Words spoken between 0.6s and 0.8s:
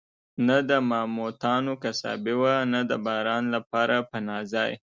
د